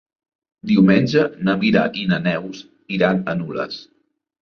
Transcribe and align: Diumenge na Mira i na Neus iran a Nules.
Diumenge 0.71 1.27
na 1.49 1.55
Mira 1.61 1.85
i 2.01 2.09
na 2.15 2.21
Neus 2.25 2.65
iran 2.99 3.25
a 3.37 3.41
Nules. 3.45 3.83